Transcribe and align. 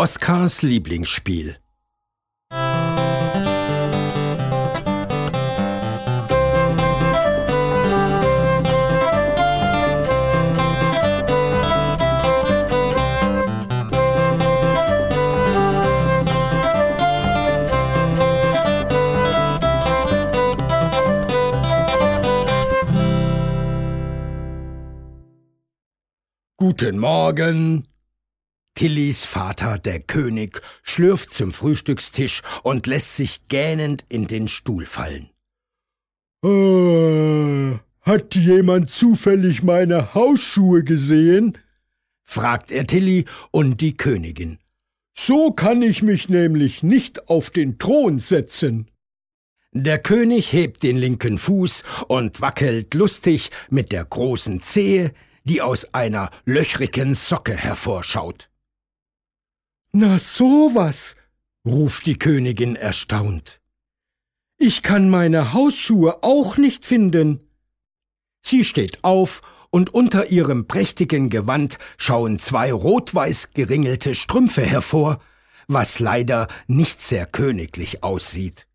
Oskars 0.00 0.62
Lieblingsspiel. 0.62 1.56
Guten 26.62 26.98
Morgen, 26.98 27.88
Tillys 28.74 29.24
Vater, 29.24 29.78
der 29.78 29.98
König, 29.98 30.60
schlürft 30.82 31.32
zum 31.32 31.52
Frühstückstisch 31.52 32.42
und 32.62 32.86
lässt 32.86 33.16
sich 33.16 33.48
gähnend 33.48 34.04
in 34.10 34.26
den 34.26 34.46
Stuhl 34.46 34.84
fallen. 34.84 35.30
Äh, 36.44 37.78
hat 38.02 38.34
jemand 38.34 38.90
zufällig 38.90 39.62
meine 39.62 40.12
Hausschuhe 40.12 40.84
gesehen? 40.84 41.56
fragt 42.24 42.70
er 42.72 42.86
Tilly 42.86 43.24
und 43.50 43.80
die 43.80 43.94
Königin. 43.94 44.58
So 45.16 45.52
kann 45.52 45.80
ich 45.80 46.02
mich 46.02 46.28
nämlich 46.28 46.82
nicht 46.82 47.30
auf 47.30 47.48
den 47.48 47.78
Thron 47.78 48.18
setzen. 48.18 48.90
Der 49.72 49.98
König 49.98 50.52
hebt 50.52 50.82
den 50.82 50.98
linken 50.98 51.38
Fuß 51.38 51.84
und 52.08 52.42
wackelt 52.42 52.92
lustig 52.92 53.50
mit 53.70 53.92
der 53.92 54.04
großen 54.04 54.60
Zehe, 54.60 55.14
die 55.44 55.62
aus 55.62 55.94
einer 55.94 56.30
löchrigen 56.44 57.14
Socke 57.14 57.54
hervorschaut. 57.54 58.50
Na 59.92 60.18
sowas, 60.18 61.16
ruft 61.64 62.06
die 62.06 62.18
Königin 62.18 62.76
erstaunt. 62.76 63.60
Ich 64.56 64.82
kann 64.82 65.08
meine 65.08 65.52
Hausschuhe 65.52 66.22
auch 66.22 66.56
nicht 66.56 66.84
finden. 66.84 67.40
Sie 68.42 68.64
steht 68.64 69.04
auf 69.04 69.42
und 69.70 69.94
unter 69.94 70.26
ihrem 70.26 70.66
prächtigen 70.66 71.30
Gewand 71.30 71.78
schauen 71.96 72.38
zwei 72.38 72.72
rot-weiß 72.72 73.52
geringelte 73.54 74.14
Strümpfe 74.14 74.62
hervor, 74.62 75.20
was 75.66 76.00
leider 76.00 76.48
nicht 76.66 77.00
sehr 77.00 77.26
königlich 77.26 78.02
aussieht. 78.02 78.66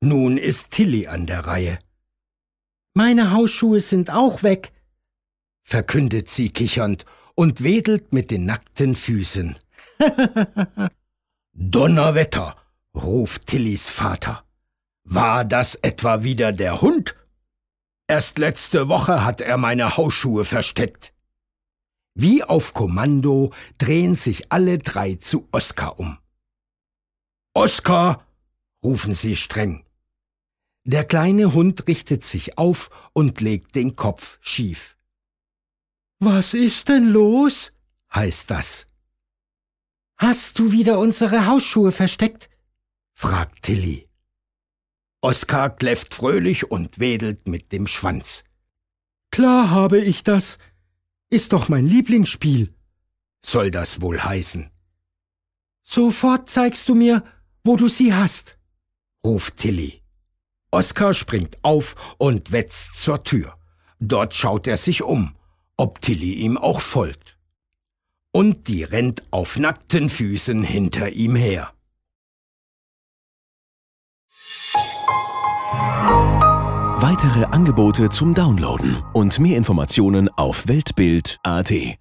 Nun 0.00 0.36
ist 0.36 0.72
Tilly 0.72 1.06
an 1.06 1.26
der 1.26 1.46
Reihe. 1.46 1.78
Meine 2.94 3.30
Hausschuhe 3.30 3.80
sind 3.80 4.10
auch 4.10 4.42
weg, 4.42 4.72
verkündet 5.62 6.28
sie 6.28 6.50
kichernd 6.50 7.04
und 7.34 7.62
wedelt 7.62 8.12
mit 8.12 8.30
den 8.30 8.44
nackten 8.44 8.94
Füßen. 8.94 9.56
Donnerwetter, 11.52 12.56
ruft 12.94 13.46
Tillys 13.46 13.88
Vater. 13.88 14.44
War 15.04 15.44
das 15.44 15.74
etwa 15.76 16.22
wieder 16.22 16.52
der 16.52 16.80
Hund? 16.80 17.14
Erst 18.06 18.38
letzte 18.38 18.88
Woche 18.88 19.24
hat 19.24 19.40
er 19.40 19.56
meine 19.56 19.96
Hausschuhe 19.96 20.44
versteckt. 20.44 21.12
Wie 22.14 22.44
auf 22.44 22.74
Kommando 22.74 23.52
drehen 23.78 24.16
sich 24.16 24.52
alle 24.52 24.78
drei 24.78 25.14
zu 25.14 25.48
Oskar 25.50 25.98
um. 25.98 26.18
Oskar, 27.54 28.26
rufen 28.84 29.14
sie 29.14 29.36
streng. 29.36 29.84
Der 30.84 31.04
kleine 31.04 31.54
Hund 31.54 31.86
richtet 31.86 32.24
sich 32.24 32.58
auf 32.58 32.90
und 33.12 33.40
legt 33.40 33.74
den 33.76 33.94
Kopf 33.94 34.38
schief. 34.40 34.96
Was 36.24 36.54
ist 36.54 36.88
denn 36.88 37.08
los? 37.08 37.72
heißt 38.14 38.48
das. 38.48 38.86
Hast 40.16 40.56
du 40.60 40.70
wieder 40.70 41.00
unsere 41.00 41.46
Hausschuhe 41.46 41.90
versteckt? 41.90 42.48
fragt 43.12 43.62
Tilly. 43.62 44.08
Oskar 45.20 45.70
kläfft 45.70 46.14
fröhlich 46.14 46.70
und 46.70 47.00
wedelt 47.00 47.48
mit 47.48 47.72
dem 47.72 47.88
Schwanz. 47.88 48.44
Klar 49.32 49.70
habe 49.70 50.00
ich 50.00 50.22
das. 50.22 50.58
Ist 51.28 51.52
doch 51.52 51.68
mein 51.68 51.88
Lieblingsspiel. 51.88 52.72
Soll 53.44 53.72
das 53.72 54.00
wohl 54.00 54.22
heißen? 54.22 54.70
Sofort 55.82 56.48
zeigst 56.48 56.88
du 56.88 56.94
mir, 56.94 57.24
wo 57.64 57.74
du 57.74 57.88
sie 57.88 58.14
hast, 58.14 58.58
ruft 59.26 59.56
Tilly. 59.56 60.04
Oskar 60.70 61.14
springt 61.14 61.58
auf 61.64 61.96
und 62.18 62.52
wetzt 62.52 63.02
zur 63.02 63.24
Tür. 63.24 63.58
Dort 63.98 64.34
schaut 64.36 64.68
er 64.68 64.76
sich 64.76 65.02
um, 65.02 65.34
ob 65.82 66.00
Tilly 66.00 66.34
ihm 66.34 66.56
auch 66.56 66.80
folgt 66.80 67.36
und 68.30 68.68
die 68.68 68.84
rennt 68.84 69.24
auf 69.32 69.58
nackten 69.58 70.08
Füßen 70.08 70.62
hinter 70.62 71.08
ihm 71.10 71.34
her. 71.34 71.72
Weitere 77.00 77.46
Angebote 77.46 78.10
zum 78.10 78.32
Downloaden 78.32 79.02
und 79.12 79.40
mehr 79.40 79.56
Informationen 79.56 80.28
auf 80.28 80.68
Weltbild.at 80.68 81.98